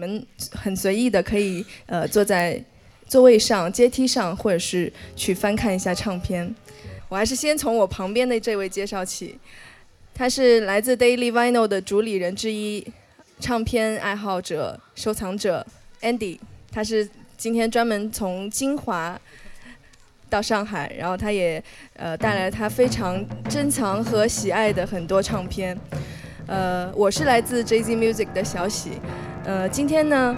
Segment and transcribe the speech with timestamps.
[0.00, 2.58] 们很随意的可以呃坐在
[3.06, 6.54] 座位上、阶梯上，或者是去翻看一下唱片。
[7.10, 9.38] 我还是先从我旁边的这位介绍起，
[10.14, 12.86] 他是来自 Daily Vinyl 的主理人之一，
[13.40, 15.66] 唱片爱好者、收藏者
[16.00, 16.38] Andy。
[16.72, 19.20] 他是今天专门从金华
[20.28, 21.60] 到上海，然后他也
[21.94, 25.76] 呃带来了他非常珍藏和喜爱的很多唱片。
[26.46, 28.92] 呃，我是来自 JZ Music 的小喜。
[29.44, 30.36] 呃，今天呢，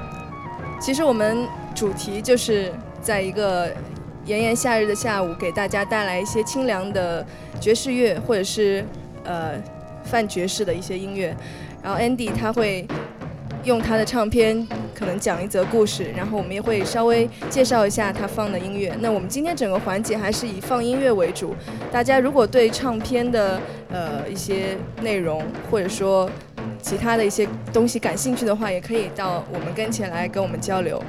[0.81, 3.71] 其实我们主题就是在一个。
[4.25, 7.27] 炎炎夏日的下午，给大家带来一些清凉的
[7.61, 8.85] 爵士乐，或者是
[9.25, 9.55] 呃
[10.05, 11.37] 泛爵士的一些音乐。
[11.83, 12.87] 然后 Andy 他会
[13.65, 18.93] 用他的唱片，可能讲一则故事，然后我们也会稍微介绍一下他放的音乐。
[19.01, 21.55] 那我们今天整个环节还是以放音乐为主。
[21.93, 26.29] 大家如果对唱片的呃一些内容，或者说
[26.81, 31.03] 其他的一些东西感兴趣的话，也可以到我们跟前来跟我们交流。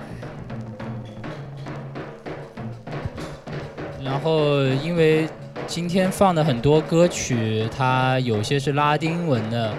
[4.04, 5.28] 然后，因为
[5.66, 9.74] 今天放的很多歌曲，它有些是拉丁文的，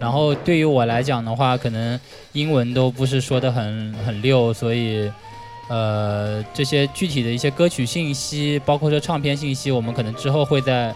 [0.00, 2.00] 然后对于我来讲的话，可能
[2.32, 5.12] 英文都不是说的很很溜，所以，
[5.68, 10.94] 呃，这些具体的一些歌曲信息，包括说唱片信息，我们可能之后会在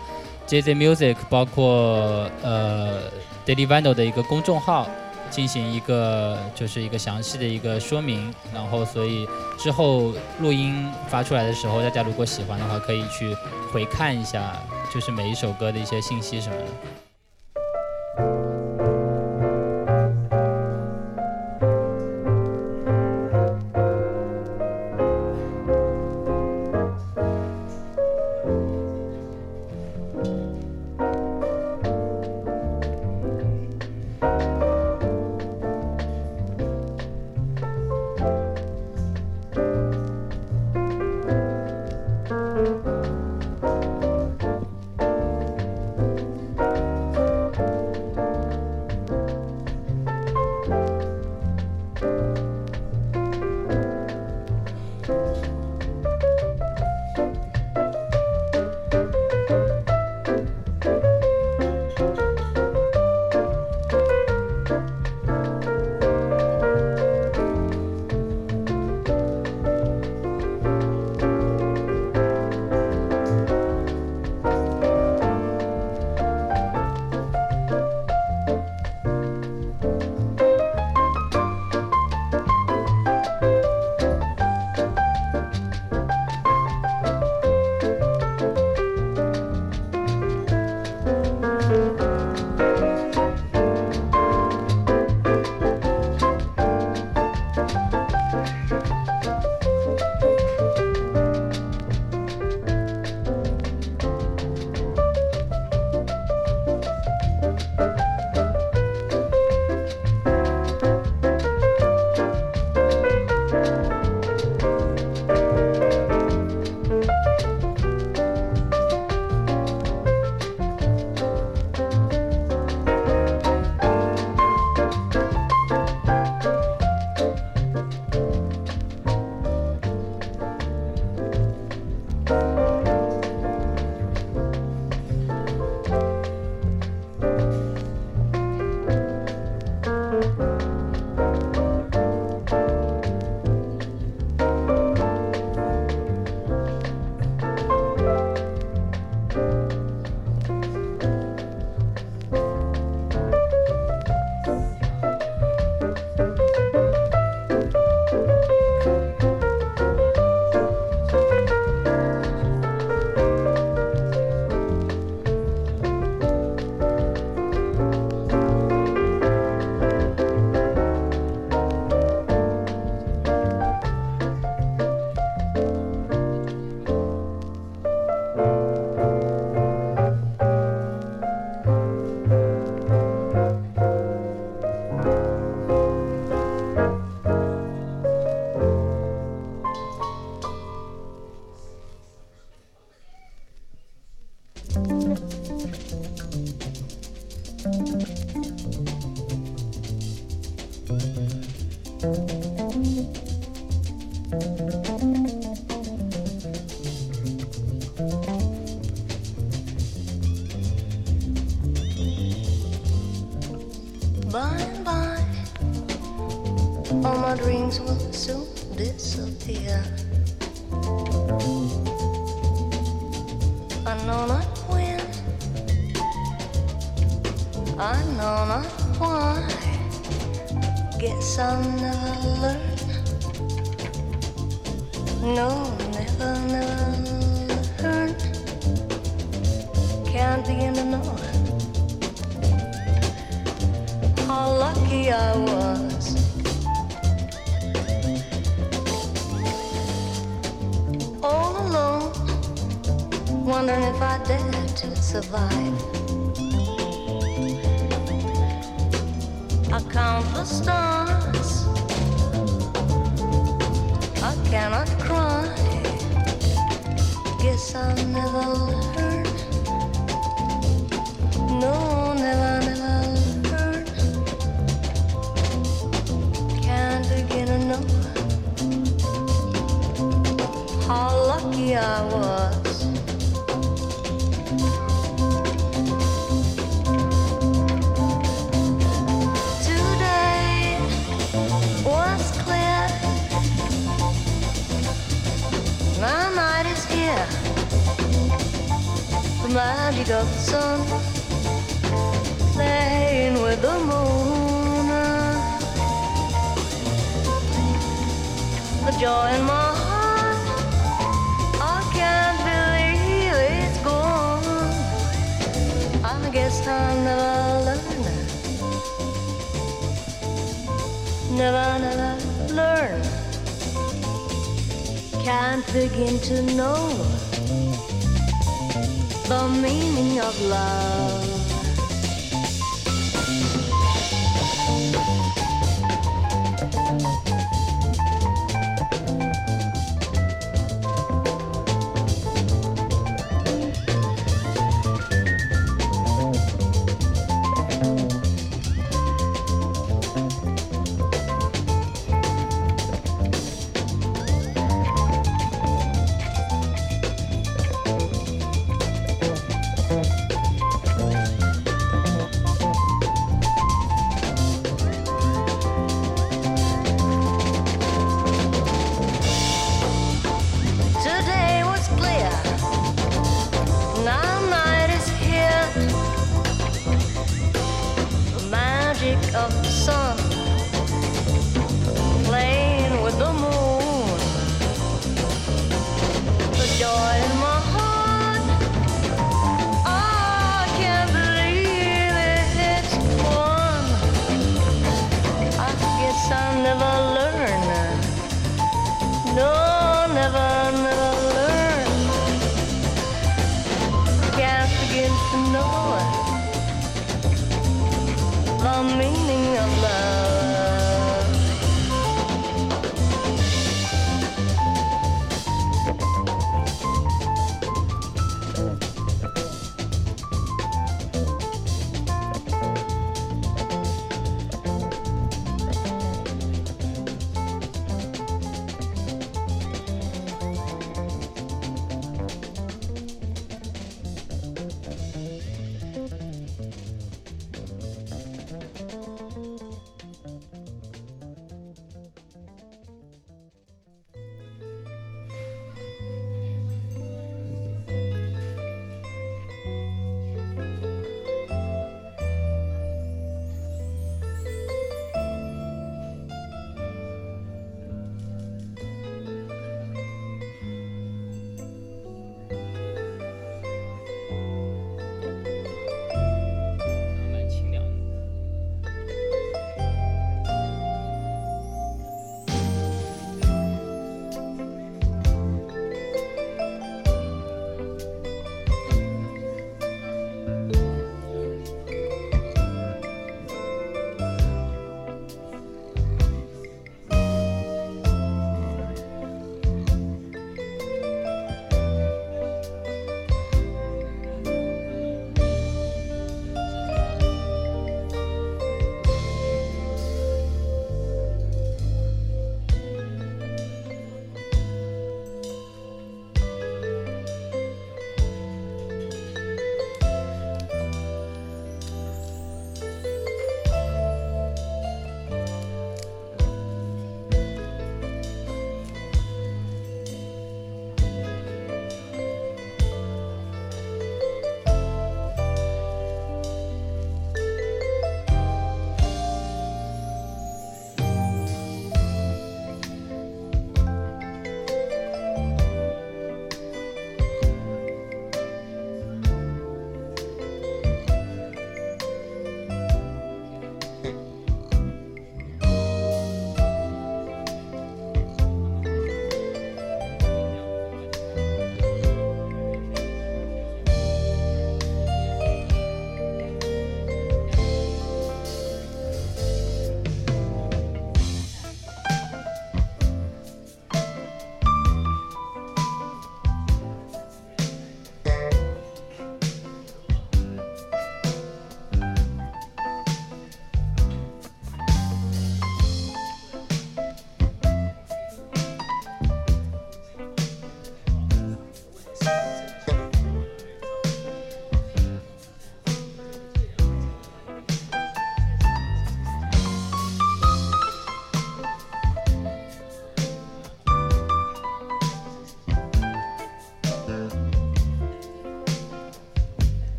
[0.48, 3.02] JZ Music，包括呃
[3.46, 4.88] Daily Vinyl 的一个公众号。
[5.30, 9.26] 进行一个就是一个详细的一个说明，然后所以
[9.58, 13.34] 之后录音发出来的时候，大家如果喜欢的话，可以去
[13.72, 14.52] 回看一下，
[14.92, 17.03] 就是每一首歌的一些信息什么的。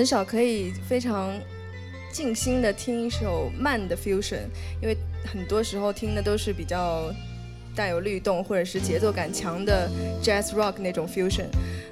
[0.00, 1.30] 很少可以非常
[2.10, 4.44] 静心的听一首慢的 fusion，
[4.80, 7.12] 因为很多时候听的都是比较
[7.76, 9.90] 带有律动或者是节奏感强的
[10.22, 11.44] jazz rock 那种 fusion，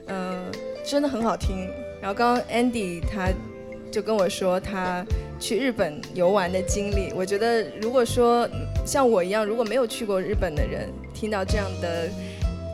[0.06, 0.42] 嗯、
[0.82, 1.68] 真的很好听。
[2.00, 3.28] 然后刚刚 Andy 他
[3.92, 5.04] 就跟我说他
[5.38, 8.48] 去日本游玩的经历，我觉得如果说
[8.86, 12.08] 像我一样如果没有去过日本的人，听到这样的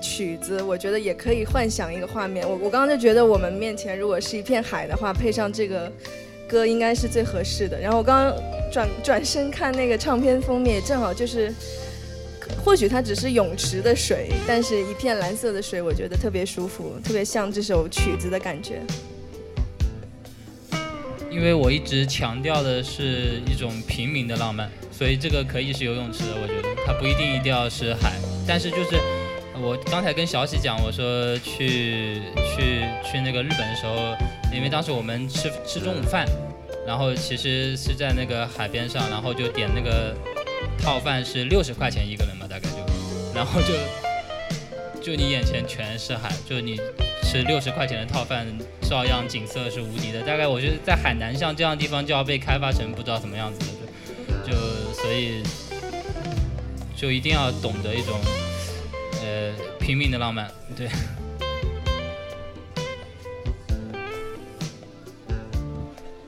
[0.04, 2.46] 曲子，我觉得也可以幻想一个画面。
[2.46, 5.90] 我我刚刚就觉得我们面前如果是一片海的话，配上这个
[6.46, 7.80] 歌应该是最合适的。
[7.80, 8.37] 然后我刚刚
[8.70, 11.50] 转转身看那个唱片封面，正好就是，
[12.62, 18.82] 或许它只是泳池的水，但是一片蓝色的水，我觉得特别舒服，特别像这首曲子的感觉。
[21.30, 28.12] 因为我一直强调的是一种平民的浪漫，所以这个可以是游泳池的，我觉得它不一定一定要是海。
[28.46, 29.00] 但是就是
[29.64, 32.21] 我刚才跟小喜讲，我说去
[32.54, 34.14] 去去那个日本的时候，
[34.52, 36.26] 因为当时我们吃吃中午饭，
[36.87, 40.14] 然后其实是在那个海边上，然后就点那个
[40.78, 42.76] 套饭是六十块钱一个人嘛，大概就，
[43.35, 46.78] 然后就就你眼前全是海，就你
[47.23, 48.47] 吃六十块钱的套饭，
[48.83, 50.21] 照样景色是无敌的。
[50.21, 54.52] 大概我觉得在海南像这样的地方就要被开发成不知道什么样子的，就
[54.92, 55.42] 所以
[56.94, 58.21] 就一定要懂得一种
[59.84, 60.88] 拼命的浪漫，对。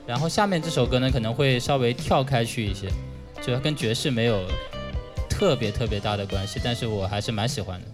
[0.05, 2.87] 然后下面这首歌呢可能会稍微跳开去一些，
[3.41, 4.47] 就跟爵士没有
[5.27, 7.87] 特别特别大的关系，但是我还是蛮喜欢的。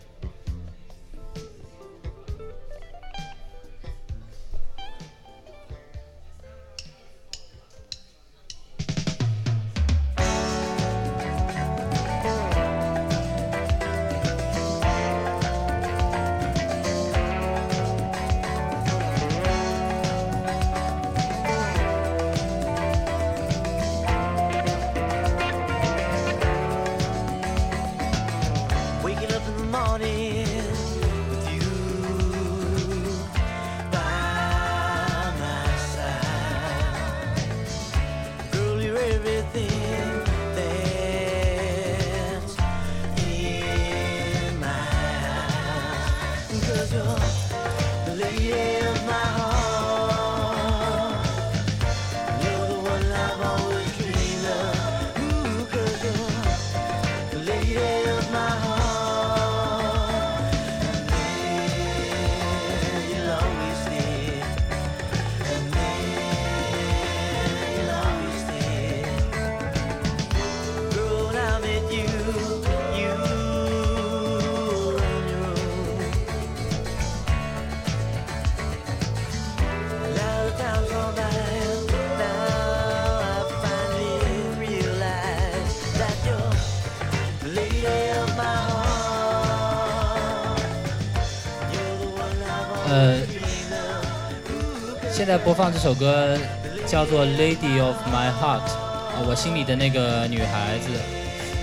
[95.34, 96.38] 在播放这首歌
[96.86, 100.92] 叫做《Lady of My Heart》，啊，我心里的那个女孩子。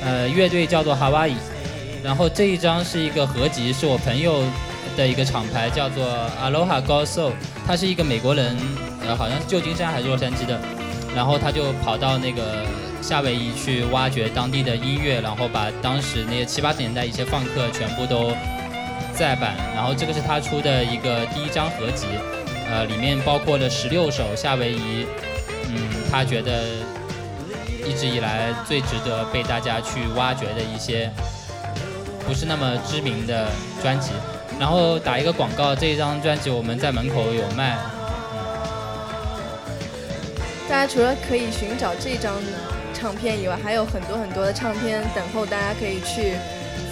[0.04, 1.36] 呃，乐队叫做 Hawaii，
[2.02, 4.42] 然后这一张是一个合集，是我朋友
[4.96, 6.04] 的一个厂牌，叫做
[6.42, 7.30] Aloha Go Soul，
[7.64, 8.56] 他是一个美国人，
[9.06, 10.58] 呃，好像是旧金山还是洛杉矶的，
[11.14, 12.66] 然后他就跑到那个
[13.00, 18.32] 夏威夷去挖掘当地的音乐，然后把当时那些七八十年代一些放客全部都
[19.14, 22.06] 再版，然后这个是他出的一个第一张合集，
[22.70, 25.04] 呃，里面包括了十六首夏威夷，
[25.68, 26.62] 嗯，他觉得
[27.84, 31.10] 一直以来最值得被大家去挖掘的一些
[32.26, 33.48] 不是那么知名的
[33.82, 34.12] 专辑。
[34.58, 37.76] 然后打一个广告，这一张专辑我们在门口有卖，
[40.68, 42.34] 大家除了可以寻找这张
[42.94, 46.36] 唱片以外，还有很多很多的唱片等候大家可以去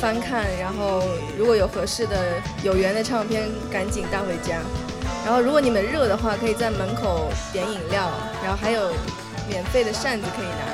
[0.01, 0.45] 翻看。
[0.59, 1.03] 然后
[1.39, 4.61] 如果有合适的、有缘的唱片，赶紧带回家。
[5.29, 8.11] 然后如果你们热的话，可以在门口点饮料，
[8.43, 8.91] 然后还有
[9.47, 10.68] 免费的扇子可以拿。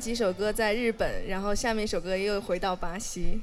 [0.00, 3.42] 几首歌在日本，然后下面一首歌又回到巴西。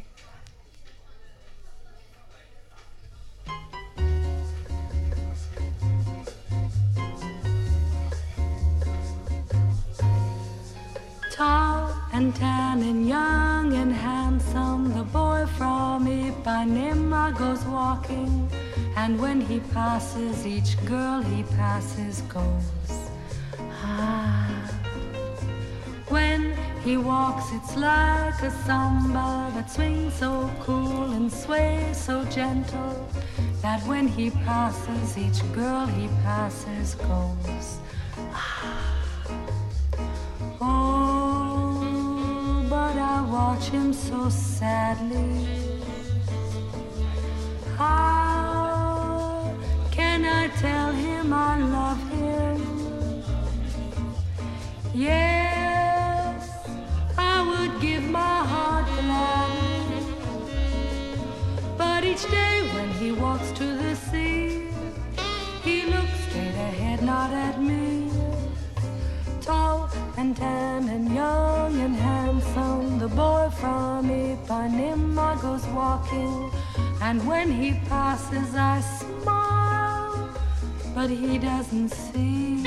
[11.36, 14.92] Tall and tan and young and handsome.
[14.92, 18.50] The boy from Ipanema goes walking,
[18.96, 22.97] and when he passes, each girl he passes goes.
[26.88, 33.10] He walks, it's like a samba that swings so cool and sways so gentle
[33.62, 37.80] that when he passes, each girl he passes goes.
[38.32, 38.96] Ah.
[40.62, 41.84] Oh,
[42.70, 45.46] but I watch him so sadly.
[47.76, 49.54] How
[49.92, 52.78] can I tell him I love him?
[54.94, 55.27] Yes,
[70.38, 76.52] tan and young and handsome, the boy from Ipanema goes walking.
[77.02, 80.30] And when he passes, I smile,
[80.96, 82.64] but he doesn't see.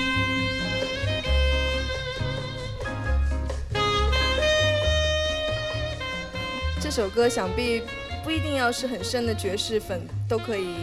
[6.80, 7.83] 这首歌想必
[8.24, 10.74] 不一定要是很深的爵士粉都可以，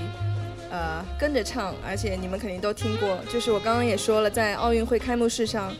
[0.71, 3.19] 呃，跟着唱，而且你们肯定都听过。
[3.29, 5.73] 就是我刚刚也说了，在奥运会开幕式上，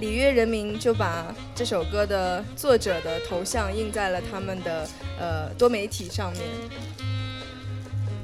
[0.00, 6.42] 里约人民就把这首歌的作者的头像印在了他们的呃多媒体上面。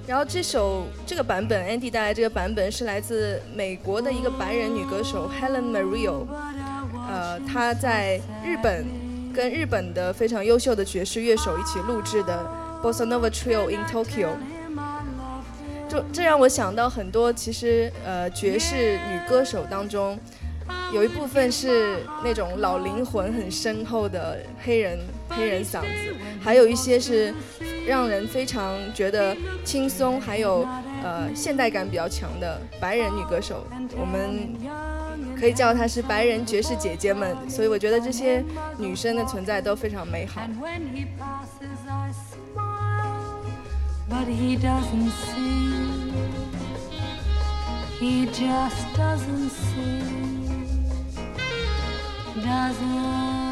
[0.07, 6.27] 然后这首这个版本，Andy 带来这个版本是来自美国的一个白人女歌手 Helen Mario，
[7.09, 8.87] 呃，她在日本
[9.35, 12.49] 跟日本的非常优秀的爵士乐手一起录制的
[12.83, 14.31] Bossa Nova Trio in Tokyo。
[15.89, 20.17] 就这让我想到很多，其实呃爵士女歌手当中，
[20.93, 24.99] 有一部分是那种老灵魂很深厚的黑人
[25.29, 27.35] 黑人嗓子，还有一些是
[27.87, 30.67] 让人非常觉得轻松，还有
[31.03, 33.67] 呃现代感比较强的白人女歌手。
[33.99, 34.55] 我们
[35.39, 38.45] 可以叫她是白人爵士姐姐们，所以我觉得这些
[38.79, 40.41] 女生的存在都非常美好。
[44.09, 45.75] But he doesn't see.
[47.99, 50.26] He just doesn't see.
[52.43, 53.46] das.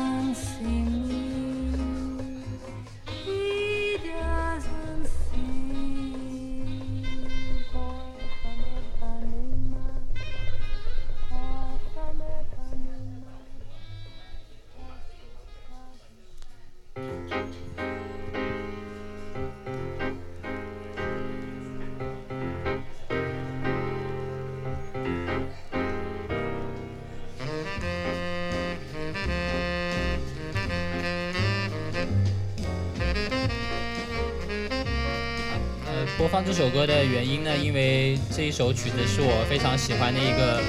[36.64, 40.62] 首歌的原因呢，因为这一首曲子是我非常喜欢的一个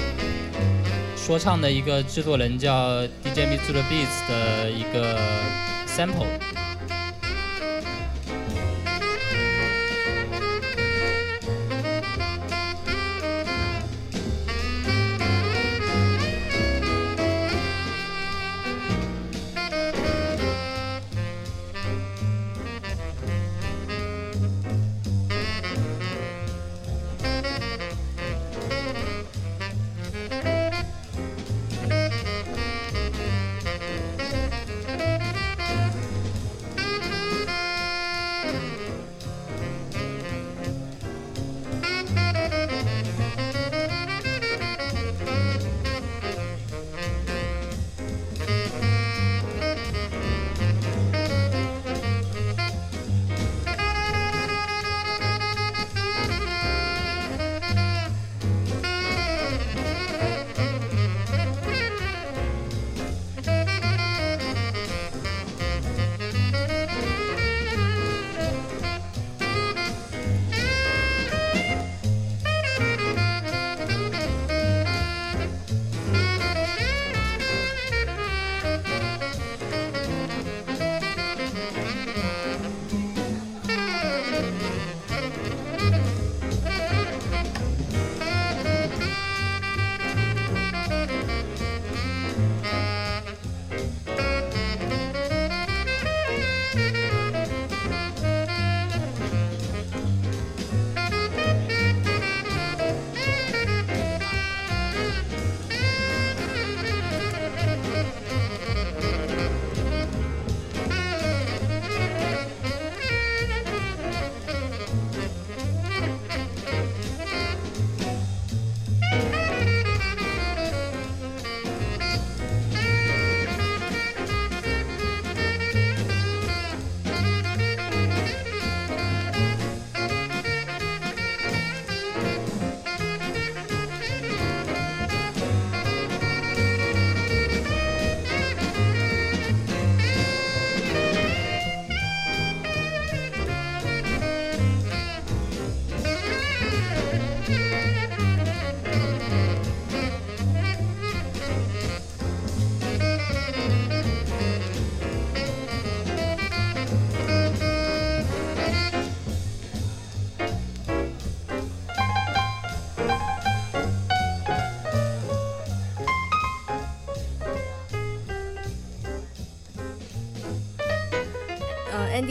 [1.15, 5.17] 说唱的一个制作人叫 DJ Mitsuru Beats 的一个
[5.87, 6.64] sample。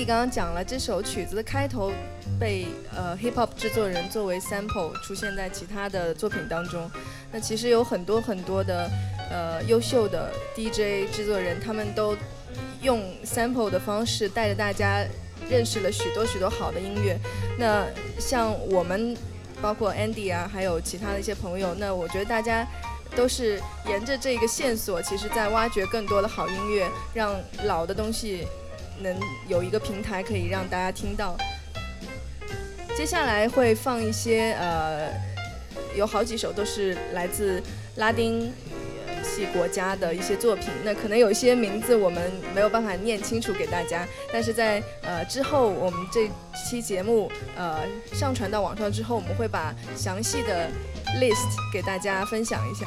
[0.05, 1.93] 刚刚讲了，这首曲子的开头
[2.38, 6.90] 被呃 hip hop 制作人作为 sample 出现在其他的作品当中。
[7.33, 8.90] 那其实有很多很多的
[9.31, 12.17] 呃优秀的 DJ 制作人，他们都
[12.83, 15.05] 用 sample 的方式带着大家
[15.49, 17.19] 认识了许多许多好的音乐。
[17.59, 17.87] 那
[18.19, 19.17] 像我们，
[19.62, 22.67] 包括 Andy 啊，还有其他的一些朋友，那我觉得大家
[23.17, 28.47] 都是沿着这个线索，其实在挖掘更多的好音乐，让老的东西
[29.00, 29.14] 能
[29.48, 31.37] 有一个平台可以让大家听到。
[32.96, 35.11] 接下来会放一些呃，
[35.96, 37.61] 有好几首都是来自
[37.96, 38.52] 拉丁
[39.22, 47.80] 系国家的一些作品，那可能有一些名字我们没有办法念清楚给大家，但是在呃之后我们这期节目呃
[48.12, 50.68] 上传到网上之后，我们会把详细的
[51.20, 52.87] list 给大家分享一下。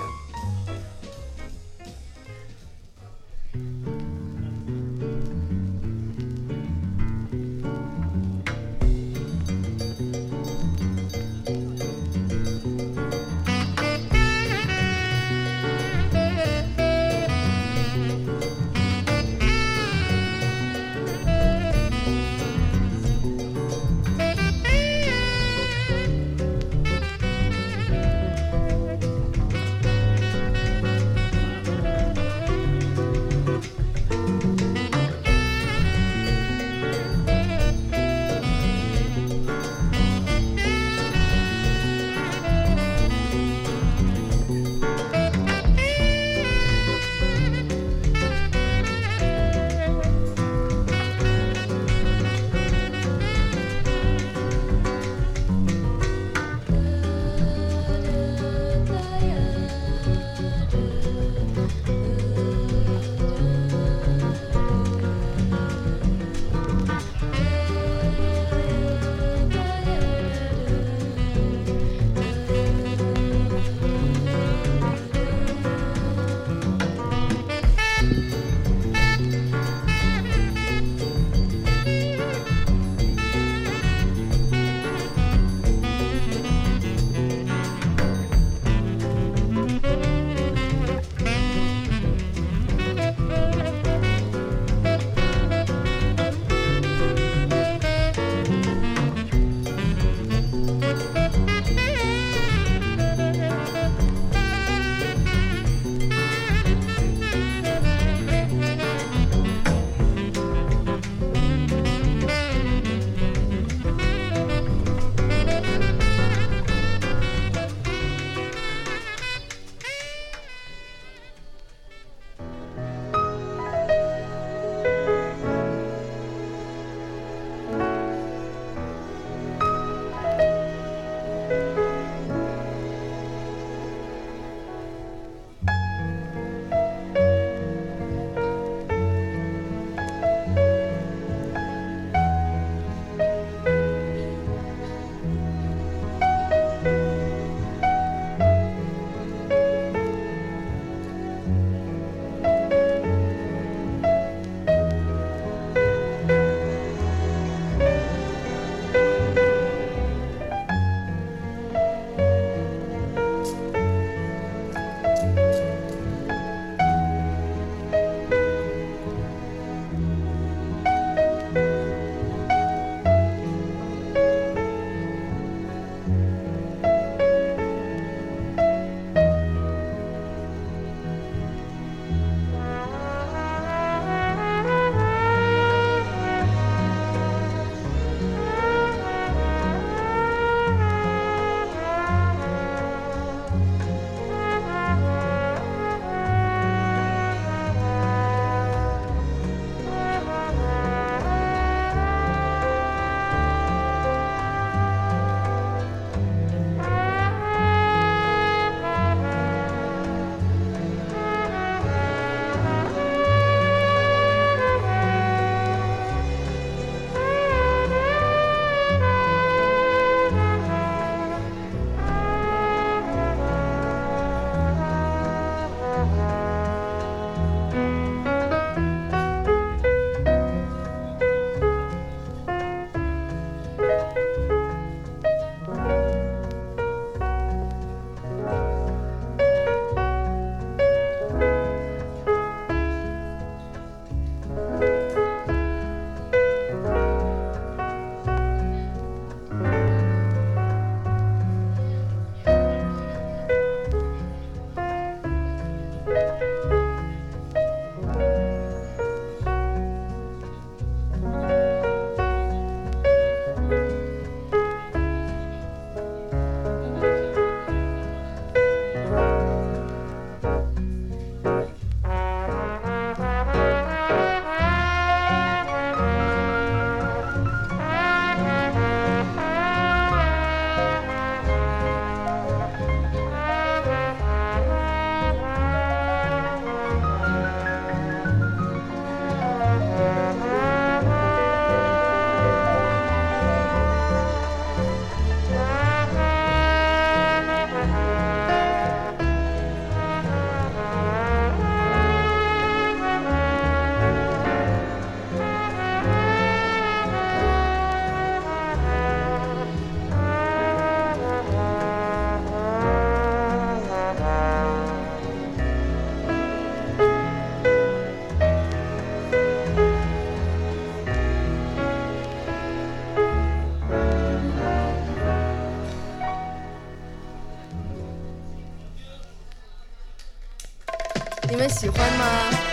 [331.48, 332.24] 你们喜欢吗？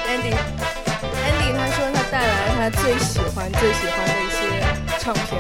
[0.08, 4.40] Andy，Andy 他说他带来他最喜欢最喜欢的一些
[5.00, 5.40] 唱片。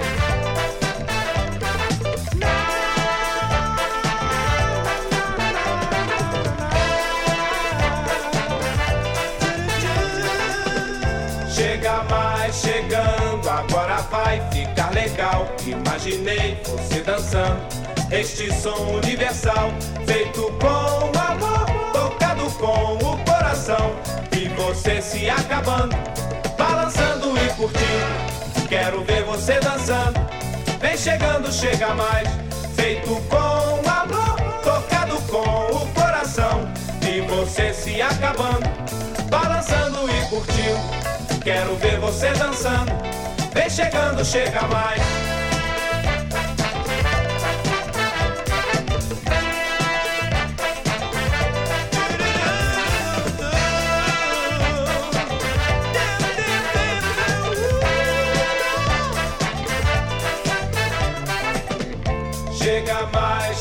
[11.51, 15.45] Chega mais chegando, agora vai ficar legal.
[15.65, 17.59] Imaginei você dançando
[18.11, 19.71] este som universal,
[20.07, 23.17] feito com amor, tocado com o
[23.54, 23.94] coração.
[24.36, 25.96] E você se acabando,
[26.58, 28.68] balançando e curtindo.
[28.68, 30.18] Quero ver você dançando,
[30.80, 32.28] vem chegando, chega mais,
[32.74, 36.68] feito com amor, tocado com o coração.
[37.02, 38.68] E você se acabando,
[39.30, 41.40] balançando e curtindo.
[41.44, 42.90] Quero ver você dançando.
[43.52, 45.23] Vem chegando, chega mais.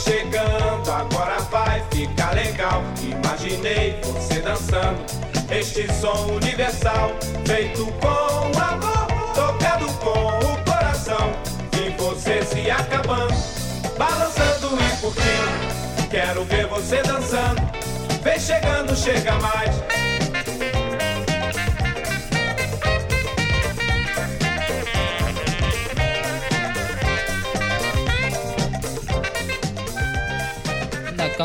[0.04, 2.84] Chegando, agora vai ficar legal.
[3.02, 5.04] Imaginei você dançando
[5.50, 7.12] este som universal,
[7.46, 11.32] feito com amor, tocado com o coração.
[11.78, 13.34] E você se acabando,
[13.98, 16.10] balançando e curtindo.
[16.10, 17.62] Quero ver você dançando,
[18.22, 20.03] vem chegando, chega mais.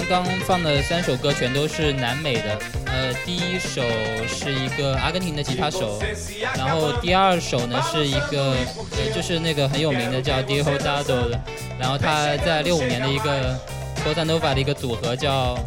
[0.09, 3.83] 刚放的三首歌全都是南美的，呃，第一首
[4.27, 6.01] 是一个阿根廷的吉他手，
[6.57, 8.57] 然后第二首呢是一个，
[9.15, 11.39] 就是那个很有名的叫 Diego Dado 的，
[11.79, 13.55] 然后他在六五年的一个
[14.03, 15.59] Bossa Nova 的一个组合叫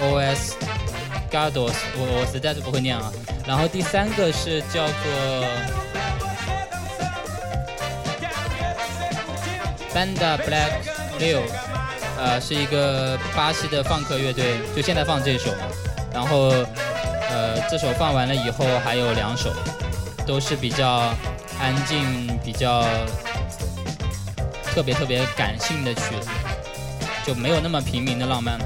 [0.00, 0.54] OS
[1.30, 3.12] Gados，我我实在是不会念啊。
[3.46, 4.94] 然后第三个是叫做
[9.94, 10.72] Banda Black
[11.20, 11.42] Leo。
[12.24, 15.50] 呃，是一个巴西的放克乐队，就现在放这首，
[16.10, 16.48] 然后
[17.28, 19.52] 呃，这首放完了以后还有两首，
[20.26, 21.12] 都是比较
[21.60, 22.82] 安静、比较
[24.72, 26.30] 特别特别感性的曲子，
[27.26, 28.64] 就没有那么平民的浪漫了。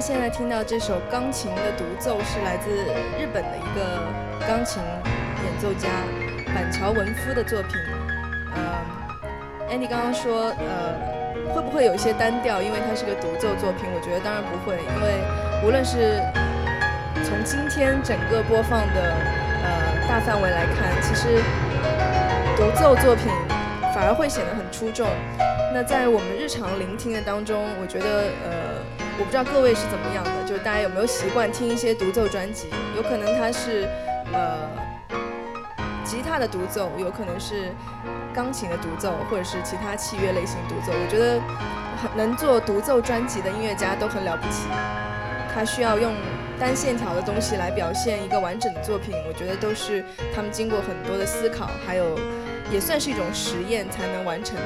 [0.00, 2.70] 现在听到这首钢琴的独奏是来自
[3.20, 4.00] 日本的一个
[4.48, 4.82] 钢琴
[5.44, 5.90] 演奏家
[6.54, 7.72] 板桥文夫的作品。
[8.54, 12.62] 呃，Andy 刚刚说，呃，会不会有一些单调？
[12.62, 15.20] 因为它是个独奏作品，我觉得当然不会，因为
[15.66, 16.18] 无论是
[17.22, 19.14] 从今天整个播放的
[19.62, 21.44] 呃大范围来看，其实
[22.56, 23.26] 独奏作品
[23.94, 25.06] 反而会显得很出众。
[25.74, 28.69] 那在我们日常聆听的当中，我觉得呃，
[29.20, 32.68] 我不知道各位是怎么样的，就是大家有没有习惯听一些独奏专辑？
[32.96, 33.86] 有可能它是
[34.32, 34.66] 呃
[36.02, 37.70] 吉他的独奏，有可能是
[38.32, 40.92] 钢琴的独奏，或者是其他器乐类型独奏。
[40.92, 41.38] 我觉得
[42.00, 44.66] 很能做独奏专辑的音乐家都很了不起，
[45.54, 46.14] 他需要用
[46.58, 50.02] 单线条的东西来表现一个完整的作品，我觉得都是
[50.34, 52.18] 他们经过很多的思考，还有
[52.72, 54.62] 也算是一种实验才能完成的。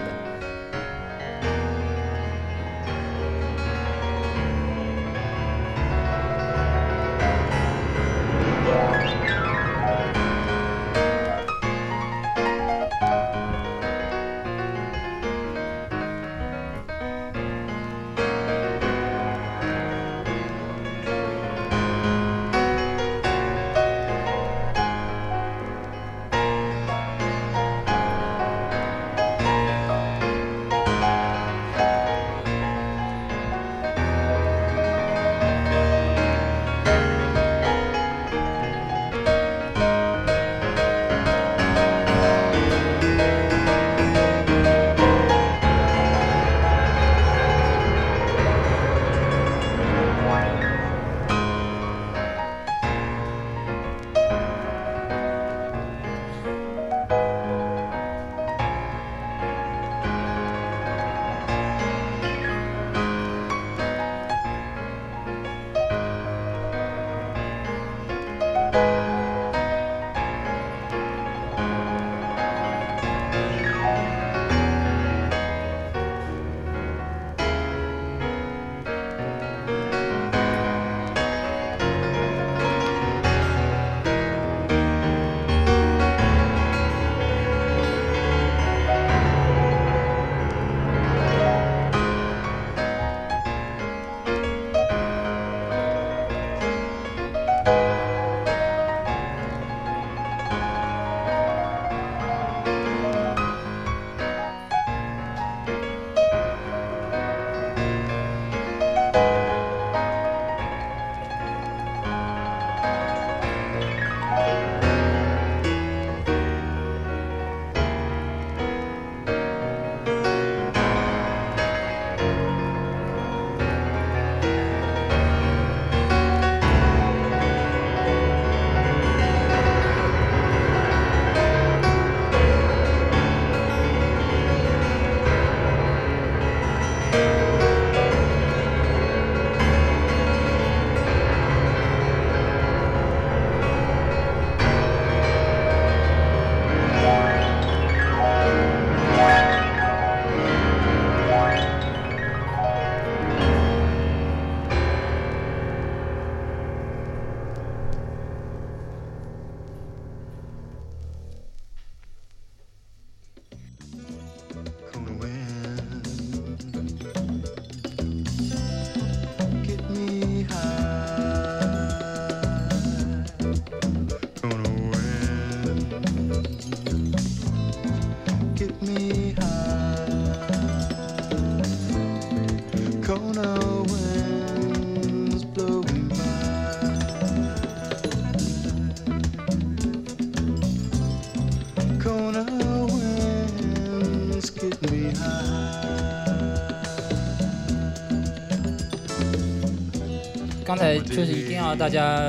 [200.99, 202.21] 就是一定要大家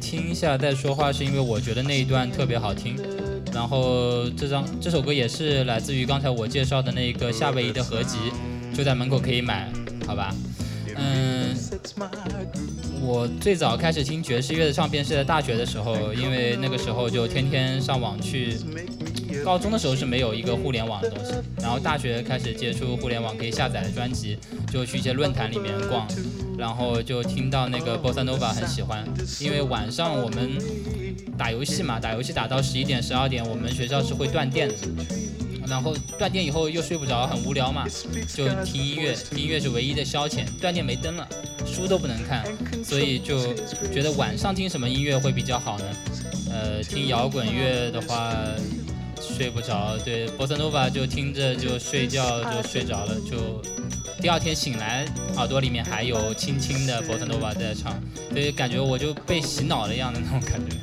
[0.00, 2.96] 听一下再说话，是因为我觉得那一段特别好听。
[3.52, 8.18] 然后这张这首歌也是来自于刚才我介绍的那个夏威夷的合集，
[8.74, 9.70] 就在门口可以买，
[10.06, 10.34] 好吧？
[10.96, 11.54] 嗯.
[13.00, 18.56] 我最早开始听爵士乐的唱片是在大学的时候，因为那个时候就天天上网去。
[19.42, 24.36] 高中的时候是没有一个互联网的东西，然后大学开始接触互联网可以下载的专辑，
[24.70, 26.06] 就去一些论坛里面逛，
[26.62, 29.04] 然后就听到那个 Bossa Nova 很喜欢，
[29.40, 30.56] 因为晚上我们
[31.36, 34.74] 打游戏嘛，打游戏打到十一点十二点，我们学校是会断电的，
[35.66, 37.84] 然后断电以后又睡不着，很无聊嘛，
[38.32, 40.44] 就听音乐，听音乐是唯一的消遣。
[40.60, 41.26] 断电没灯了，
[41.66, 42.44] 书都不能看，
[42.84, 43.52] 所以就
[43.92, 45.84] 觉得晚上听什么音乐会比较好呢？
[46.52, 48.32] 呃，听摇滚乐的话
[49.42, 53.60] 睡不着，对 boss nova 就听着就睡觉就睡着了，就
[54.20, 55.04] 第二天醒来
[55.36, 60.76] 耳朵里面还有轻轻的 boss nova 在唱，所以感觉我就被洗脑了一样的那种感觉。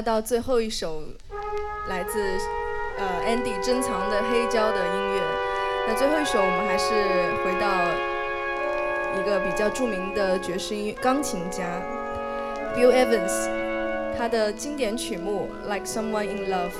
[0.00, 1.02] 到最后一首
[1.88, 2.20] 来自
[2.98, 5.22] 呃 Andy 珍藏的黑胶的音乐。
[5.88, 6.90] 那最后一首我们还是
[7.44, 7.68] 回到
[9.18, 11.64] 一个比较著名的爵士音乐钢琴家
[12.76, 13.48] Bill Evans，
[14.16, 16.70] 他的经典曲目《Like Someone in Love》。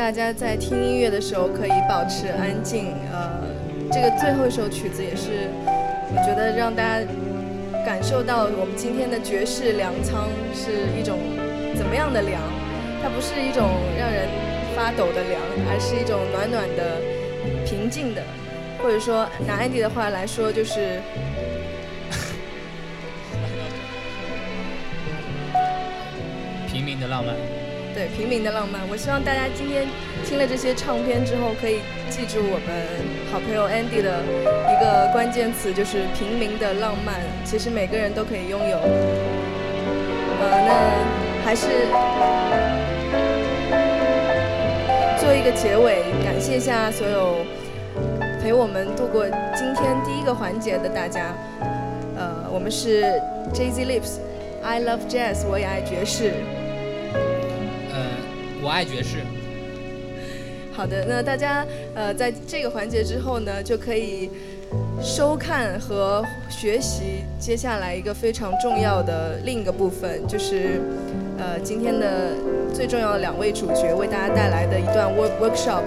[0.00, 2.94] 大家在听音乐的时候可以保持安静。
[3.12, 3.46] 呃，
[3.92, 7.06] 这个最后一首曲子也是，我觉得让大家
[7.84, 11.18] 感受到我们今天的爵士粮仓是一种
[11.76, 12.40] 怎么样的凉。
[13.02, 14.26] 它不是一种让人
[14.74, 15.38] 发抖的凉，
[15.68, 16.96] 而是一种暖暖的、
[17.66, 18.22] 平静的，
[18.82, 20.98] 或者说拿安迪的话来说，就是
[26.72, 27.36] 平民的浪漫。
[28.00, 28.80] 对，平民的浪漫。
[28.88, 29.86] 我希望大家今天
[30.24, 32.72] 听了这些唱片之后，可以记住我们
[33.30, 34.24] 好朋友 Andy 的
[34.72, 37.20] 一个关键词，就是平民的浪漫。
[37.44, 38.78] 其实每个人都可以拥有。
[40.40, 40.72] 呃，那
[41.44, 41.68] 还是
[45.20, 47.44] 做一个结尾，感谢一下所有
[48.42, 51.34] 陪我们度过今天第一个环节的大家。
[52.16, 53.02] 呃，我们是
[53.52, 56.32] Jay Z Lips，I love jazz，我也爱爵士。
[58.62, 59.18] 我爱爵士。
[60.72, 64.30] 好的，那大家呃在这个环节之后呢，就可以
[65.02, 70.80] 收看和学习接下来一个非常重要的另一个部分，就是
[71.38, 72.32] 呃今天的
[72.72, 75.82] 最重要的两位主角为大家带来的一段 work workshop。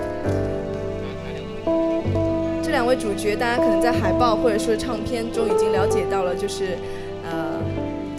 [2.62, 6.78] 这两位主角，大家可能在海报或者说唱片中已经了解到了，就是
[7.24, 7.60] 呃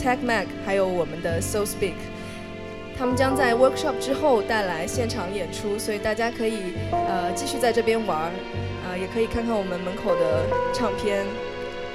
[0.01, 1.95] Tech Mac 还有我们的 So Speak。
[2.97, 8.31] 他们将在 workshop 之后带来现场演出，所以大家可以呃继续在这边玩儿，
[8.87, 11.25] 呃也可以看看我们门口的唱片，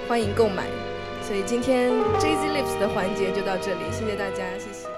[0.08, 0.66] 欢迎购买。
[1.22, 4.89] 所以今天 Jay Z Lips 的环节就到这里，谢谢大家，谢谢。